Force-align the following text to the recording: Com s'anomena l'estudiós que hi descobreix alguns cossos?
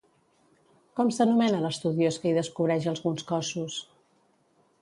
Com 0.99 1.11
s'anomena 1.17 1.59
l'estudiós 1.65 2.19
que 2.23 2.31
hi 2.31 2.35
descobreix 2.39 2.91
alguns 2.93 3.29
cossos? 3.33 3.81